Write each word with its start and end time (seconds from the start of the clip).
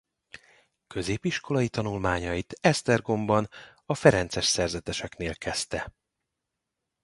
Középiskolai 0.87 1.67
tanulmányait 1.69 2.57
Esztergomban 2.61 3.49
a 3.85 3.93
ferences 3.95 4.45
szerzeteseknél 4.45 5.35
kezdte. 5.35 5.93